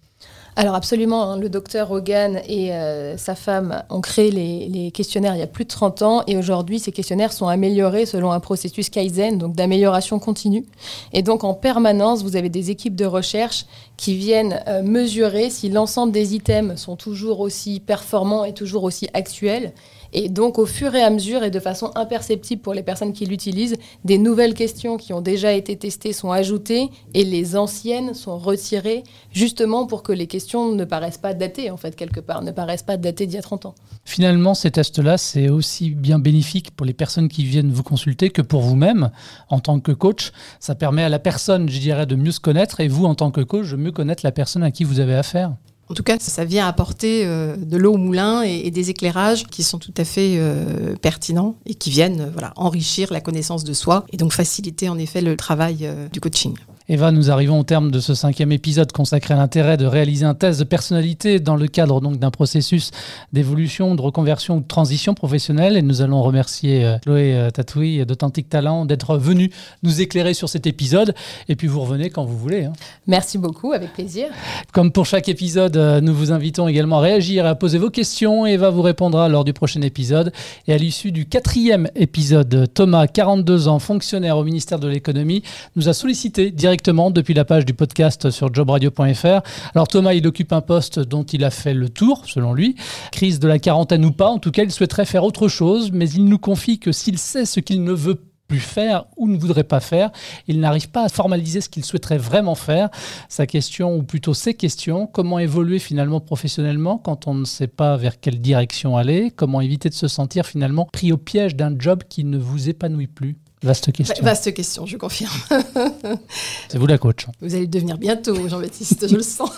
Alors 0.58 0.74
absolument, 0.74 1.22
hein, 1.22 1.38
le 1.38 1.48
docteur 1.48 1.92
Hogan 1.92 2.40
et 2.48 2.72
euh, 2.72 3.16
sa 3.16 3.36
femme 3.36 3.84
ont 3.90 4.00
créé 4.00 4.32
les, 4.32 4.90
questionnaires 4.90 5.36
il 5.36 5.38
y 5.38 5.42
a 5.42 5.46
plus 5.46 5.62
de 5.62 5.68
30 5.68 6.02
ans 6.02 6.24
et 6.26 6.36
aujourd'hui 6.36 6.80
ces 6.80 6.90
questionnaires 6.90 7.32
sont 7.32 7.46
améliorés 7.46 8.06
selon 8.06 8.32
un 8.32 8.40
processus 8.40 8.90
Kaizen, 8.90 9.38
donc 9.38 9.54
d'amélioration 9.54 10.18
continue. 10.18 10.64
Et 11.12 11.22
donc 11.22 11.44
en 11.44 11.54
permanence, 11.54 12.24
vous 12.24 12.34
avez 12.34 12.48
des 12.48 12.72
équipes 12.72 12.96
de 12.96 13.04
recherche 13.04 13.66
qui 13.96 14.16
viennent 14.16 14.60
euh, 14.66 14.82
mesurer 14.82 15.48
si 15.48 15.68
l'ensemble 15.68 16.10
des 16.10 16.34
items 16.34 16.74
sont 16.80 16.96
toujours 16.96 17.38
aussi 17.38 17.78
performants 17.78 18.44
et 18.44 18.52
toujours 18.52 18.82
aussi 18.82 19.08
actuels 19.14 19.72
et 20.12 20.28
donc, 20.28 20.58
au 20.58 20.66
fur 20.66 20.94
et 20.94 21.02
à 21.02 21.10
mesure 21.10 21.42
et 21.42 21.50
de 21.50 21.60
façon 21.60 21.90
imperceptible 21.94 22.62
pour 22.62 22.74
les 22.74 22.82
personnes 22.82 23.12
qui 23.12 23.26
l'utilisent, 23.26 23.76
des 24.04 24.18
nouvelles 24.18 24.54
questions 24.54 24.96
qui 24.96 25.12
ont 25.12 25.20
déjà 25.20 25.52
été 25.52 25.76
testées 25.76 26.12
sont 26.12 26.30
ajoutées 26.30 26.88
et 27.14 27.24
les 27.24 27.56
anciennes 27.56 28.14
sont 28.14 28.38
retirées, 28.38 29.04
justement 29.32 29.86
pour 29.86 30.02
que 30.02 30.12
les 30.12 30.26
questions 30.26 30.72
ne 30.72 30.84
paraissent 30.84 31.18
pas 31.18 31.34
datées, 31.34 31.70
en 31.70 31.76
fait, 31.76 31.94
quelque 31.94 32.20
part, 32.20 32.42
ne 32.42 32.50
paraissent 32.50 32.82
pas 32.82 32.96
datées 32.96 33.26
d'il 33.26 33.36
y 33.36 33.38
a 33.38 33.42
30 33.42 33.66
ans. 33.66 33.74
Finalement, 34.04 34.54
ces 34.54 34.70
tests-là, 34.70 35.18
c'est 35.18 35.48
aussi 35.48 35.90
bien 35.90 36.18
bénéfique 36.18 36.70
pour 36.70 36.86
les 36.86 36.94
personnes 36.94 37.28
qui 37.28 37.44
viennent 37.44 37.70
vous 37.70 37.82
consulter 37.82 38.30
que 38.30 38.42
pour 38.42 38.62
vous-même 38.62 39.10
en 39.50 39.60
tant 39.60 39.80
que 39.80 39.92
coach. 39.92 40.32
Ça 40.60 40.74
permet 40.74 41.02
à 41.02 41.08
la 41.08 41.18
personne, 41.18 41.68
je 41.68 41.78
dirais, 41.78 42.06
de 42.06 42.16
mieux 42.16 42.32
se 42.32 42.40
connaître 42.40 42.80
et 42.80 42.88
vous, 42.88 43.04
en 43.04 43.14
tant 43.14 43.30
que 43.30 43.40
coach, 43.40 43.70
de 43.70 43.76
mieux 43.76 43.92
connaître 43.92 44.24
la 44.24 44.32
personne 44.32 44.62
à 44.62 44.70
qui 44.70 44.84
vous 44.84 45.00
avez 45.00 45.14
affaire. 45.14 45.52
En 45.90 45.94
tout 45.94 46.02
cas, 46.02 46.18
ça 46.18 46.44
vient 46.44 46.66
apporter 46.66 47.24
euh, 47.24 47.56
de 47.56 47.76
l'eau 47.78 47.94
au 47.94 47.96
moulin 47.96 48.42
et, 48.42 48.70
des 48.70 48.90
éclairages 48.90 49.44
qui 49.44 49.62
sont 49.62 49.78
tout 49.78 49.94
à 49.96 50.04
fait 50.04 50.34
euh, 50.36 50.94
pertinents 50.96 51.56
et 51.64 51.74
qui 51.74 51.90
viennent 51.90 52.20
euh, 52.20 52.48
enrichir 52.56 53.12
la 53.12 53.20
connaissance 53.20 53.64
de 53.64 53.72
soi 53.72 54.04
et 54.12 54.18
donc 54.18 54.32
faciliter 54.32 54.88
en 54.88 54.98
effet 54.98 55.22
le 55.22 55.36
travail 55.36 55.88
du 56.12 56.20
coaching. 56.20 56.54
Eva, 56.90 57.12
nous 57.12 57.30
arrivons 57.30 57.60
au 57.60 57.64
terme 57.64 57.90
de 57.90 58.00
ce 58.00 58.14
cinquième 58.14 58.50
épisode 58.50 58.92
consacré 58.92 59.34
à 59.34 59.36
l'intérêt 59.36 59.76
de 59.76 59.84
réaliser 59.84 60.24
un 60.24 60.32
test 60.32 60.58
de 60.58 60.64
personnalité 60.64 61.38
dans 61.38 61.54
le 61.54 61.66
cadre 61.66 62.00
donc 62.00 62.18
d'un 62.18 62.30
processus 62.30 62.92
d'évolution, 63.30 63.94
de 63.94 64.00
reconversion 64.00 64.56
ou 64.56 64.60
de 64.60 64.66
transition 64.66 65.12
professionnelle. 65.12 65.76
Et 65.76 65.82
nous 65.82 66.00
allons 66.00 66.22
remercier 66.22 66.86
euh, 66.86 66.98
Chloé 67.00 67.34
euh, 67.34 67.50
Tatouille 67.50 68.06
d'Authentic 68.06 68.48
Talent 68.48 68.86
d'être 68.86 69.18
venue 69.18 69.50
nous 69.82 70.00
éclairer 70.00 70.32
sur 70.32 70.48
cet 70.48 70.66
épisode. 70.66 71.14
Et 71.50 71.56
puis 71.56 71.66
vous 71.66 71.82
revenez 71.82 72.08
quand 72.08 72.24
vous 72.24 72.38
voulez. 72.38 72.64
Hein. 72.64 72.72
Merci 73.06 73.36
beaucoup, 73.36 73.74
avec 73.74 73.92
plaisir. 73.92 74.28
Comme 74.72 74.90
pour 74.90 75.04
chaque 75.04 75.28
épisode, 75.28 75.76
euh, 75.76 76.00
nous 76.00 76.14
vous 76.14 76.32
invitons 76.32 76.68
également 76.68 77.00
à 77.00 77.02
réagir 77.02 77.44
et 77.44 77.48
à 77.50 77.54
poser 77.54 77.76
vos 77.76 77.90
questions. 77.90 78.46
Eva 78.46 78.70
vous 78.70 78.80
répondra 78.80 79.28
lors 79.28 79.44
du 79.44 79.52
prochain 79.52 79.82
épisode. 79.82 80.32
Et 80.66 80.72
à 80.72 80.78
l'issue 80.78 81.12
du 81.12 81.26
quatrième 81.26 81.90
épisode, 81.96 82.66
Thomas, 82.72 83.06
42 83.08 83.68
ans, 83.68 83.78
fonctionnaire 83.78 84.38
au 84.38 84.44
ministère 84.44 84.78
de 84.78 84.88
l'économie, 84.88 85.42
nous 85.76 85.90
a 85.90 85.92
sollicité 85.92 86.50
directement 86.50 86.77
depuis 86.78 87.34
la 87.34 87.44
page 87.44 87.64
du 87.64 87.74
podcast 87.74 88.30
sur 88.30 88.54
jobradio.fr. 88.54 89.40
Alors 89.74 89.88
Thomas, 89.88 90.14
il 90.14 90.26
occupe 90.26 90.52
un 90.52 90.60
poste 90.60 91.00
dont 91.00 91.24
il 91.24 91.44
a 91.44 91.50
fait 91.50 91.74
le 91.74 91.88
tour, 91.88 92.24
selon 92.26 92.54
lui. 92.54 92.76
Crise 93.12 93.40
de 93.40 93.48
la 93.48 93.58
quarantaine 93.58 94.04
ou 94.04 94.12
pas, 94.12 94.28
en 94.28 94.38
tout 94.38 94.50
cas, 94.50 94.62
il 94.62 94.70
souhaiterait 94.70 95.04
faire 95.04 95.24
autre 95.24 95.48
chose, 95.48 95.90
mais 95.92 96.08
il 96.08 96.24
nous 96.24 96.38
confie 96.38 96.78
que 96.78 96.92
s'il 96.92 97.18
sait 97.18 97.44
ce 97.44 97.60
qu'il 97.60 97.82
ne 97.82 97.92
veut 97.92 98.20
plus 98.46 98.60
faire 98.60 99.04
ou 99.16 99.28
ne 99.28 99.36
voudrait 99.36 99.64
pas 99.64 99.80
faire. 99.80 100.10
Il 100.46 100.60
n'arrive 100.60 100.88
pas 100.88 101.04
à 101.04 101.08
formaliser 101.08 101.60
ce 101.60 101.68
qu'il 101.68 101.84
souhaiterait 101.84 102.16
vraiment 102.16 102.54
faire. 102.54 102.88
Sa 103.28 103.46
question, 103.46 103.94
ou 103.94 104.02
plutôt 104.02 104.32
ses 104.32 104.54
questions, 104.54 105.06
comment 105.06 105.38
évoluer 105.38 105.78
finalement 105.78 106.20
professionnellement 106.20 106.96
quand 106.96 107.26
on 107.26 107.34
ne 107.34 107.44
sait 107.44 107.66
pas 107.68 107.96
vers 107.96 108.18
quelle 108.18 108.40
direction 108.40 108.96
aller 108.96 109.30
Comment 109.36 109.60
éviter 109.60 109.90
de 109.90 109.94
se 109.94 110.08
sentir 110.08 110.46
finalement 110.46 110.86
pris 110.90 111.12
au 111.12 111.18
piège 111.18 111.56
d'un 111.56 111.78
job 111.78 112.04
qui 112.08 112.24
ne 112.24 112.38
vous 112.38 112.70
épanouit 112.70 113.08
plus? 113.08 113.36
Vaste 113.62 113.92
question. 113.92 114.24
Vaste 114.24 114.54
question, 114.54 114.86
je 114.86 114.96
confirme. 114.96 115.32
C'est 116.68 116.78
vous 116.78 116.86
la 116.86 116.98
coach. 116.98 117.26
Vous 117.40 117.54
allez 117.54 117.66
devenir 117.66 117.98
bientôt, 117.98 118.48
Jean-Baptiste, 118.48 119.08
je 119.08 119.16
le 119.16 119.22
sens. 119.22 119.50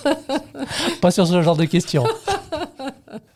Pas 1.00 1.11
sur 1.11 1.26
ce 1.26 1.42
genre 1.42 1.57
de 1.57 1.66
questions. 1.66 2.04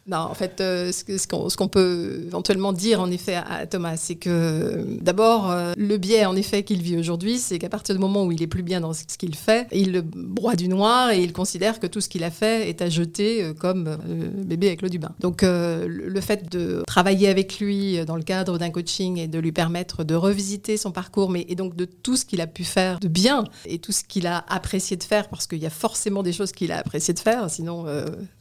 Non, 0.06 0.18
en 0.18 0.34
fait, 0.34 0.60
euh, 0.60 0.92
ce 0.92 1.56
qu'on 1.56 1.68
peut 1.68 2.24
éventuellement 2.26 2.74
dire, 2.74 3.00
en 3.00 3.10
effet, 3.10 3.36
à, 3.36 3.66
Thomas, 3.66 3.96
c'est 3.96 4.16
que 4.16 4.84
d'abord, 5.00 5.50
euh, 5.50 5.72
le 5.78 5.96
biais, 5.96 6.26
en 6.26 6.36
effet, 6.36 6.62
qu'il 6.62 6.82
vit 6.82 6.98
aujourd'hui, 6.98 7.38
c'est 7.38 7.58
qu'à 7.58 7.70
partir 7.70 7.94
du 7.94 8.00
moment 8.00 8.24
où 8.24 8.32
il 8.32 8.42
est 8.42 8.46
plus 8.46 8.62
bien 8.62 8.82
dans 8.82 8.92
ce 8.92 9.04
qu'il 9.16 9.34
fait, 9.34 9.66
il 9.72 10.02
broie 10.02 10.56
du 10.56 10.68
noir 10.68 11.10
et 11.10 11.22
il 11.22 11.32
considère 11.32 11.80
que 11.80 11.86
tout 11.86 12.02
ce 12.02 12.10
qu'il 12.10 12.22
a 12.22 12.30
fait 12.30 12.68
est 12.68 12.82
à 12.82 12.90
jeter 12.90 13.42
euh, 13.42 13.54
comme 13.54 13.96
bébé 14.44 14.66
avec 14.66 14.82
l'eau 14.82 14.90
du 14.90 14.98
bain. 14.98 15.12
Donc, 15.20 15.42
le 15.42 16.20
fait 16.20 16.50
de 16.50 16.82
travailler 16.86 17.28
avec 17.28 17.58
lui 17.58 18.04
dans 18.04 18.16
le 18.16 18.22
cadre 18.22 18.58
d'un 18.58 18.70
coaching 18.70 19.18
et 19.18 19.28
de 19.28 19.38
lui 19.38 19.52
permettre 19.52 20.04
de 20.04 20.14
revisiter 20.14 20.76
son 20.76 20.92
parcours, 20.92 21.30
mais 21.30 21.46
et 21.48 21.54
donc 21.54 21.76
de 21.76 21.84
tout 21.84 22.16
ce 22.16 22.24
qu'il 22.24 22.40
a 22.40 22.46
pu 22.46 22.64
faire 22.64 23.00
de 23.00 23.08
bien 23.08 23.44
et 23.66 23.78
tout 23.78 23.92
ce 23.92 24.04
qu'il 24.04 24.26
a 24.26 24.44
apprécié 24.48 24.96
de 24.96 25.02
faire, 25.02 25.28
parce 25.28 25.46
qu'il 25.46 25.58
y 25.58 25.66
a 25.66 25.70
forcément 25.70 26.22
des 26.22 26.32
choses 26.32 26.52
qu'il 26.52 26.72
a 26.72 26.78
apprécié 26.78 27.14
de 27.14 27.18
faire, 27.18 27.48
sinon, 27.48 27.86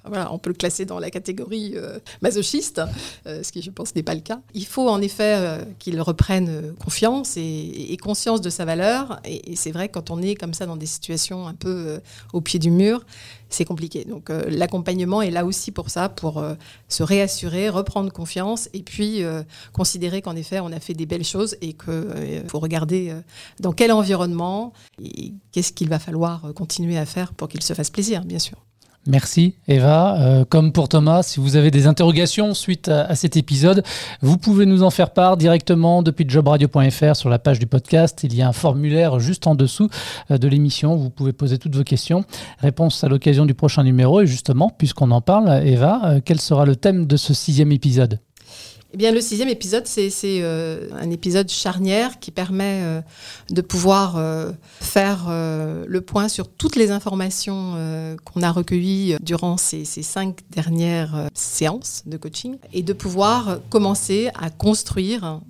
voilà, 0.05 0.33
on 0.33 0.39
peut 0.39 0.49
le 0.49 0.55
classer 0.55 0.85
dans 0.85 0.99
la 0.99 1.09
catégorie 1.09 1.52
euh, 1.53 1.99
masochiste, 2.21 2.81
euh, 3.27 3.43
ce 3.43 3.51
qui 3.51 3.61
je 3.61 3.71
pense 3.71 3.95
n'est 3.95 4.03
pas 4.03 4.15
le 4.15 4.21
cas. 4.21 4.41
Il 4.53 4.65
faut 4.65 4.89
en 4.89 5.01
effet 5.01 5.35
euh, 5.37 5.63
qu'il 5.79 5.99
reprenne 6.01 6.73
confiance 6.83 7.37
et, 7.37 7.97
conscience 8.01 8.41
de 8.41 8.49
sa 8.49 8.65
valeur. 8.65 9.19
Et, 9.25 9.55
c'est 9.55 9.71
vrai 9.71 9.89
quand 9.89 10.11
on 10.11 10.21
est 10.21 10.35
comme 10.35 10.53
ça 10.53 10.65
dans 10.65 10.75
des 10.75 10.85
situations 10.85 11.47
un 11.47 11.53
peu 11.53 11.99
au 12.33 12.41
pied 12.41 12.59
du 12.59 12.71
mur, 12.71 13.05
c'est 13.49 13.65
compliqué. 13.65 14.03
Donc 14.03 14.29
l'accompagnement 14.49 15.21
est 15.21 15.31
là 15.31 15.45
aussi 15.45 15.71
pour 15.71 15.89
ça, 15.89 16.09
pour 16.09 16.43
se 16.89 17.03
réassurer, 17.03 17.69
reprendre 17.69 18.11
confiance 18.11 18.67
et 18.73 18.81
puis 18.83 19.21
considérer 19.71 20.21
qu'en 20.21 20.35
effet 20.35 20.59
on 20.59 20.71
a 20.71 20.79
fait 20.79 20.95
des 20.95 21.05
belles 21.05 21.23
choses 21.23 21.55
et 21.61 21.73
qu'il 21.73 22.43
faut 22.47 22.59
regarder 22.59 23.15
dans 23.59 23.71
quel 23.71 23.91
environnement 23.91 24.73
et 25.01 25.33
qu'est-ce 25.51 25.71
qu'il 25.71 25.87
va 25.87 25.99
falloir 25.99 26.53
continuer 26.55 26.97
à 26.97 27.05
faire 27.05 27.33
pour 27.33 27.47
qu'il 27.47 27.63
se 27.63 27.73
fasse 27.73 27.89
plaisir, 27.89 28.25
bien 28.25 28.39
sûr. 28.39 28.57
Merci 29.05 29.55
Eva. 29.67 30.17
Euh, 30.21 30.45
comme 30.45 30.71
pour 30.71 30.87
Thomas, 30.87 31.23
si 31.23 31.41
vous 31.41 31.57
avez 31.57 31.71
des 31.71 31.87
interrogations 31.87 32.53
suite 32.53 32.87
à, 32.87 33.15
cet 33.15 33.35
épisode, 33.35 33.83
vous 34.21 34.37
pouvez 34.37 34.65
nous 34.65 34.81
en 34.81 34.91
faire 34.91 35.11
part 35.11 35.35
directement 35.35 36.03
depuis 36.03 36.25
jobradio.fr 36.27 37.15
sur 37.15 37.29
la 37.29 37.37
page 37.37 37.59
du 37.59 37.67
podcast. 37.67 38.21
Il 38.23 38.33
y 38.33 38.41
a 38.41 38.47
un 38.47 38.53
formulaire 38.53 39.19
juste 39.19 39.45
en 39.45 39.55
dessous 39.55 39.89
euh, 40.31 40.37
de 40.37 40.47
l'émission. 40.47 40.95
Vous 40.95 41.09
pouvez 41.09 41.33
poser 41.33 41.57
toutes 41.57 41.75
vos 41.75 41.83
questions. 41.83 42.23
Réponse 42.59 43.03
à 43.03 43.09
l'occasion 43.09 43.45
du 43.45 43.53
prochain 43.53 43.83
numéro. 43.83 44.21
Et 44.21 44.27
justement, 44.27 44.69
puisqu'on 44.69 45.11
en 45.11 45.21
parle, 45.21 45.67
Eva, 45.67 46.01
euh, 46.05 46.19
quel 46.23 46.39
sera 46.39 46.65
le 46.65 46.77
thème 46.77 47.05
de 47.05 47.17
ce 47.17 47.33
sixième 47.33 47.73
épisode? 47.73 48.19
Eh 48.93 48.97
bien, 48.97 49.11
le 49.11 49.21
sixième 49.21 49.49
épisode, 49.49 49.87
c'est 49.87 50.11
euh, 50.23 50.87
un 50.91 51.09
épisode 51.09 51.49
charnière 51.49 52.19
qui 52.19 52.29
permet 52.29 52.81
euh, 52.83 53.01
de 53.49 53.61
pouvoir 53.61 54.17
euh, 54.17 54.51
faire 54.81 55.25
le 55.29 56.01
point 56.01 56.27
sur 56.27 56.47
toutes 56.47 56.75
les 56.75 56.91
informations 56.91 57.75
qu'on 58.23 58.43
a 58.43 58.51
recueillies 58.51 59.15
durant 59.21 59.57
ces, 59.57 59.83
ces, 59.83 60.03
cinq 60.03 60.41
dernières 60.51 61.29
séances 61.33 62.03
de 62.05 62.17
coaching 62.17 62.57
et 62.71 62.83
de 62.83 62.93
pouvoir 62.93 63.59
commencer 63.69 64.29
à 64.35 64.51
construire 64.51 65.41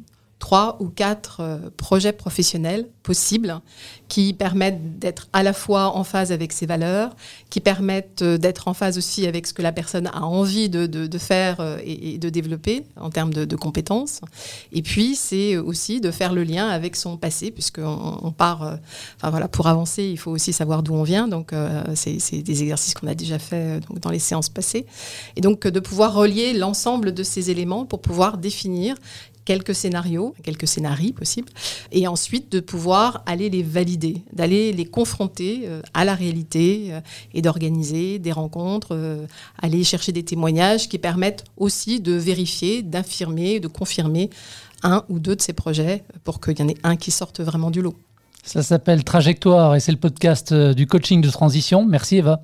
trois 0.43 0.75
ou 0.81 0.89
quatre 0.89 1.37
euh, 1.39 1.57
projets 1.77 2.11
professionnels 2.11 2.89
possibles 3.01 3.61
qui 4.09 4.33
permettent 4.33 4.99
d'être 4.99 5.29
à 5.31 5.41
la 5.41 5.53
fois 5.53 5.95
en 5.95 6.03
phase 6.03 6.33
avec 6.33 6.51
ses 6.51 6.65
valeurs, 6.65 7.15
qui 7.49 7.61
permettent 7.61 8.23
euh, 8.23 8.37
d'être 8.37 8.67
en 8.67 8.73
phase 8.73 8.97
aussi 8.97 9.25
avec 9.25 9.47
ce 9.47 9.53
que 9.53 9.61
la 9.61 9.71
personne 9.71 10.07
a 10.07 10.23
envie 10.23 10.67
de, 10.67 10.85
de, 10.85 11.17
faire 11.17 11.61
euh, 11.61 11.77
et, 11.85 12.17
de 12.17 12.27
développer 12.27 12.83
en 12.99 13.09
termes 13.09 13.33
de, 13.33 13.55
compétences. 13.55 14.19
Et 14.73 14.81
puis, 14.81 15.15
c'est 15.15 15.55
aussi 15.55 16.01
de 16.01 16.11
faire 16.11 16.33
le 16.33 16.43
lien 16.43 16.67
avec 16.67 16.97
son 16.97 17.15
passé, 17.15 17.49
puisqu'on 17.49 18.19
on 18.21 18.31
part, 18.33 18.79
enfin 19.15 19.29
voilà, 19.29 19.47
pour 19.47 19.67
avancer, 19.67 20.03
il 20.03 20.17
faut 20.17 20.31
aussi 20.31 20.51
savoir 20.51 20.83
d'où 20.83 20.93
on 20.93 21.03
vient. 21.03 21.29
Donc, 21.29 21.53
c'est 21.93 22.41
des 22.41 22.63
exercices 22.63 22.95
qu'on 22.95 23.07
a 23.07 23.15
déjà 23.15 23.39
fait 23.39 23.79
dans 24.01 24.09
les 24.09 24.19
séances 24.19 24.49
passées. 24.49 24.85
Et 25.37 25.41
donc, 25.41 25.67
de 25.67 25.79
pouvoir 25.79 26.13
relier 26.13 26.53
l'ensemble 26.53 27.13
de 27.13 27.23
ces 27.23 27.51
éléments 27.51 27.85
pour 27.85 28.01
pouvoir 28.01 28.37
définir 28.37 28.95
quelques 29.45 29.75
scénarios, 29.75 30.33
quelques 30.43 30.67
scénarios 30.67 31.13
possibles, 31.13 31.49
et 31.91 32.07
ensuite 32.07 32.51
de 32.51 32.59
pouvoir 32.59 33.23
aller 33.25 33.49
les 33.49 33.63
valider, 33.63 34.23
d'aller 34.33 34.71
les 34.71 34.85
confronter 34.85 35.63
euh, 35.65 35.81
à 35.93 36.05
la 36.05 36.15
réalité 36.15 36.87
euh, 36.89 37.01
et 37.33 37.41
d'organiser 37.41 38.19
des 38.19 38.31
rencontres, 38.31 38.89
euh, 38.91 39.25
aller 39.61 39.83
chercher 39.83 40.11
des 40.11 40.23
témoignages 40.23 40.89
qui 40.89 40.97
permettent 40.97 41.43
aussi 41.57 41.99
de 41.99 42.13
vérifier, 42.13 42.81
d'infirmer, 42.81 43.59
de 43.59 43.67
confirmer 43.67 44.29
un 44.83 45.03
ou 45.09 45.19
deux 45.19 45.35
de 45.35 45.41
ces 45.41 45.53
projets 45.53 46.03
pour 46.23 46.41
qu'il 46.41 46.59
y 46.59 46.61
en 46.61 46.67
ait 46.67 46.77
un 46.83 46.95
qui 46.95 47.11
sorte 47.11 47.39
vraiment 47.39 47.71
du 47.71 47.81
lot. 47.81 47.95
Ça 48.43 48.61
s'appelle 48.61 49.05
Trajectoire 49.05 49.75
et 49.75 49.79
c'est 49.79 49.93
le 49.93 49.97
podcast 49.97 50.53
du 50.53 50.85
coaching 50.85 51.21
de 51.21 51.29
transition. 51.29 51.85
Merci 51.85 52.17
Eva. 52.17 52.41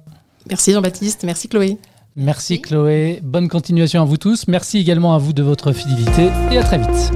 Merci 0.48 0.72
Jean-Baptiste, 0.72 1.24
merci 1.26 1.50
Chloé. 1.50 1.78
Merci 2.16 2.62
Chloé, 2.62 3.20
bonne 3.24 3.48
continuation 3.48 4.02
à 4.02 4.06
vous 4.06 4.18
tous. 4.18 4.48
Merci 4.48 4.80
également 4.80 5.14
à 5.14 5.18
vous 5.18 5.34
de 5.34 5.44
votre 5.44 5.72
fidélité 5.72 6.30
et 6.52 6.58
à 6.58 6.64
très 6.64 6.78
vite. 6.78 7.12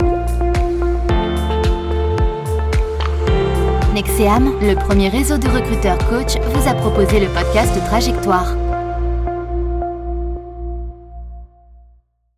Nexeam, 3.93 4.53
le 4.61 4.75
premier 4.75 5.09
réseau 5.09 5.37
de 5.37 5.47
recruteurs 5.47 5.97
coach, 6.09 6.37
vous 6.41 6.67
a 6.67 6.73
proposé 6.73 7.19
le 7.19 7.27
podcast 7.27 7.73
Trajectoire. 7.85 8.55